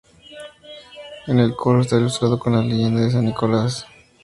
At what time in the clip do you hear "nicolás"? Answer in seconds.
3.25-3.85